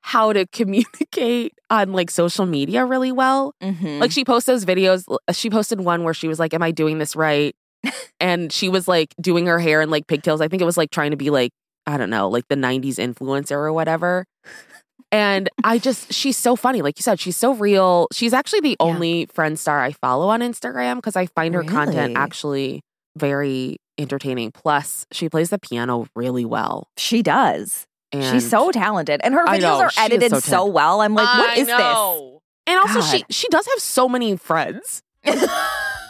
how 0.01 0.33
to 0.33 0.45
communicate 0.47 1.53
on 1.69 1.93
like 1.93 2.09
social 2.11 2.45
media 2.45 2.83
really 2.85 3.11
well. 3.11 3.53
Mhm. 3.61 3.99
Like 3.99 4.11
she 4.11 4.25
posts 4.25 4.47
those 4.47 4.65
videos. 4.65 5.05
She 5.31 5.49
posted 5.49 5.79
one 5.81 6.03
where 6.03 6.13
she 6.13 6.27
was 6.27 6.39
like, 6.39 6.53
Am 6.53 6.61
I 6.63 6.71
doing 6.71 6.97
this 6.97 7.15
right? 7.15 7.55
And 8.19 8.51
she 8.51 8.69
was 8.69 8.87
like 8.87 9.13
doing 9.21 9.45
her 9.47 9.59
hair 9.59 9.81
in 9.81 9.89
like 9.89 10.07
pigtails. 10.07 10.41
I 10.41 10.47
think 10.47 10.61
it 10.61 10.65
was 10.65 10.77
like 10.77 10.91
trying 10.91 11.11
to 11.11 11.17
be 11.17 11.29
like, 11.29 11.51
I 11.85 11.97
don't 11.97 12.09
know, 12.09 12.29
like 12.29 12.45
the 12.49 12.55
90s 12.55 12.95
influencer 12.95 13.51
or 13.51 13.73
whatever. 13.73 14.25
And 15.11 15.47
I 15.63 15.77
just, 15.77 16.11
she's 16.11 16.37
so 16.37 16.55
funny. 16.55 16.81
Like 16.81 16.97
you 16.97 17.03
said, 17.03 17.19
she's 17.19 17.37
so 17.37 17.53
real. 17.53 18.07
She's 18.11 18.33
actually 18.33 18.61
the 18.61 18.69
Yeah. 18.71 18.75
only 18.79 19.25
friend 19.27 19.59
star 19.59 19.81
I 19.81 19.91
follow 19.91 20.29
on 20.29 20.39
Instagram 20.41 20.95
because 20.95 21.15
I 21.15 21.27
find 21.27 21.53
her 21.53 21.63
content 21.63 22.17
actually 22.17 22.81
very 23.15 23.77
entertaining. 23.99 24.51
Plus, 24.51 25.05
she 25.11 25.29
plays 25.29 25.49
the 25.51 25.59
piano 25.59 26.07
really 26.15 26.45
well. 26.45 26.87
she 26.97 27.21
does. 27.21 27.85
And 28.11 28.23
She's 28.41 28.47
so 28.47 28.71
talented, 28.71 29.21
and 29.23 29.33
her 29.33 29.43
videos 29.43 29.61
know, 29.61 29.79
are 29.81 29.91
edited 29.97 30.29
so 30.29 30.39
so, 30.39 30.65
well. 30.67 31.01
I'm 31.01 31.15
like, 31.15 31.25
what 31.39 31.49
I 31.49 31.61
is 31.61 31.67
know. 31.67 32.41
And 32.67 32.77
also, 32.79 33.01
she 33.01 33.23
she 33.31 33.47
does 33.49 33.65
have 33.67 33.79
so 33.79 34.07
many 34.07 34.35
friends. 34.37 35.01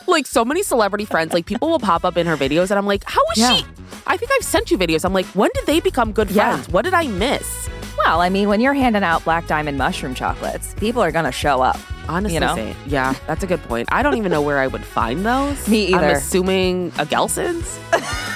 like 0.07 0.25
so 0.27 0.43
many 0.45 0.63
celebrity 0.63 1.05
friends. 1.05 1.33
Like 1.33 1.45
people 1.45 1.69
will 1.69 1.79
pop 1.79 2.03
up 2.05 2.17
in 2.17 2.27
her 2.27 2.38
videos, 2.38 2.69
and 2.72 2.77
I'm 2.77 2.86
like, 2.86 3.03
how 3.05 3.22
is 3.36 3.38
Yeah. 3.39 3.55
she? 3.57 3.65
I 4.05 4.17
think 4.17 4.31
I've 4.36 4.43
sent 4.45 4.69
you 4.72 4.77
videos. 4.77 5.05
I'm 5.05 5.13
like, 5.13 5.25
when 5.27 5.50
did 5.53 5.65
they 5.65 5.79
become 5.79 6.12
good 6.12 6.29
Yeah. 6.31 6.53
friends? 6.53 6.69
What 6.69 6.83
did 6.83 6.93
I 6.93 7.07
miss? 7.07 7.69
Well, 7.98 8.22
I 8.22 8.29
mean, 8.29 8.50
when 8.50 8.60
you're 8.60 8.74
handing 8.74 9.03
out 9.03 9.24
black 9.24 9.48
diamond 9.48 9.77
mushroom 9.77 10.13
chocolates, 10.15 10.74
people 10.75 11.01
are 11.01 11.12
gonna 11.12 11.31
show 11.31 11.62
up. 11.62 11.79
Honestly, 12.10 12.33
You 12.33 12.39
know? 12.41 12.74
yeah, 12.88 13.13
that's 13.27 13.43
a 13.43 13.48
good 13.48 13.62
point. 13.63 13.88
I 13.91 14.03
don't 14.03 14.17
even 14.17 14.31
know 14.31 14.41
where 14.41 14.60
I 14.60 14.67
would 14.67 14.83
find 14.83 15.25
those. 15.25 15.67
Me 15.69 15.93
I'm 15.93 16.03
either. 16.03 16.13
assuming 16.17 16.88
a 16.98 17.05
Gelson's. 17.05 17.79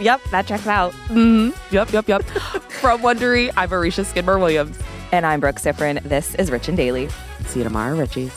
Yep, 0.00 0.22
that 0.32 0.46
checks 0.46 0.66
out. 0.66 0.92
mm-hmm. 1.08 1.50
Yep, 1.74 1.92
yep, 1.92 2.08
yep. 2.08 2.22
From 2.24 3.00
Wondery, 3.00 3.50
I'm 3.56 3.70
Aricia 3.70 4.04
Skidmore 4.04 4.38
Williams. 4.38 4.76
And 5.12 5.24
I'm 5.24 5.38
Brooke 5.40 5.56
Siffrinn. 5.56 6.02
This 6.02 6.34
is 6.34 6.50
Rich 6.50 6.68
and 6.68 6.76
Daily. 6.76 7.08
See 7.46 7.60
you 7.60 7.64
tomorrow, 7.64 7.96
Richies. 7.96 8.32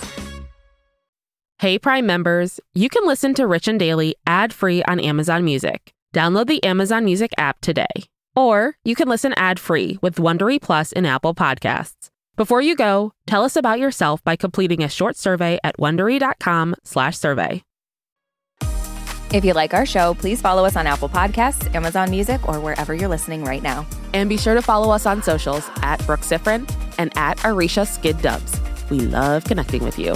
Hey, 1.60 1.80
Prime 1.80 2.06
members, 2.06 2.60
you 2.76 2.88
can 2.88 3.08
listen 3.08 3.34
to 3.34 3.48
Rich 3.48 3.68
and 3.68 3.80
Daily 3.80 4.16
ad 4.28 4.54
free 4.54 4.84
on 4.84 5.00
Amazon 5.00 5.44
Music. 5.44 5.92
Download 6.14 6.46
the 6.46 6.64
Amazon 6.64 7.04
Music 7.04 7.32
app 7.40 7.62
today. 7.62 7.88
Or 8.36 8.76
you 8.84 8.94
can 8.94 9.10
listen 9.10 9.34
ad 9.38 9.60
free 9.60 9.98
with 10.00 10.18
Wondery 10.18 10.62
Plus 10.62 10.92
in 10.92 11.08
Apple 11.08 11.34
Podcasts. 11.34 12.10
Before 12.36 12.62
you 12.62 12.76
go, 12.76 13.12
tell 13.26 13.44
us 13.44 13.56
about 13.56 13.80
yourself 13.80 14.24
by 14.24 14.36
completing 14.36 14.84
a 14.84 14.88
short 14.88 15.16
survey 15.18 15.58
at 15.64 15.76
wondery.com/slash 15.80 17.18
survey. 17.18 17.64
If 19.34 19.44
you 19.44 19.54
like 19.54 19.74
our 19.74 19.88
show, 19.88 20.14
please 20.14 20.40
follow 20.40 20.64
us 20.64 20.76
on 20.76 20.86
Apple 20.86 21.10
Podcasts, 21.10 21.74
Amazon 21.74 22.12
Music, 22.12 22.48
or 22.48 22.60
wherever 22.60 22.94
you're 22.94 23.10
listening 23.10 23.44
right 23.44 23.64
now. 23.64 23.84
And 24.14 24.30
be 24.30 24.38
sure 24.38 24.54
to 24.54 24.62
follow 24.62 24.94
us 24.94 25.08
on 25.08 25.24
socials 25.24 25.68
at 25.78 26.06
Brooke 26.06 26.20
Siffrinn 26.20 26.72
and 27.00 27.12
at 27.18 27.38
Aricia 27.40 27.88
Skid 27.88 28.22
Dubs. 28.22 28.62
We 28.92 29.00
love 29.00 29.44
connecting 29.46 29.84
with 29.84 29.98
you. 29.98 30.16